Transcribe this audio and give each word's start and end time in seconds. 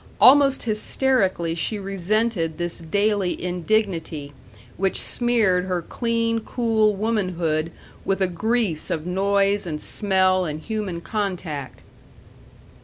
Almost 0.19 0.63
hysterically 0.63 1.53
she 1.53 1.77
resented 1.77 2.57
this 2.57 2.79
daily 2.79 3.39
indignity, 3.39 4.33
which 4.75 4.99
smeared 4.99 5.65
her 5.65 5.83
clean, 5.83 6.39
cool 6.39 6.95
womanhood 6.95 7.71
with 8.03 8.19
a 8.19 8.25
grease 8.27 8.89
of 8.89 9.05
noise 9.05 9.67
and 9.67 9.79
smell 9.79 10.43
and 10.43 10.59
human 10.59 11.01
contact. 11.01 11.83